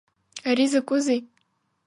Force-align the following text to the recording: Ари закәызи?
Ари 0.49 0.65
закәызи? 0.71 1.17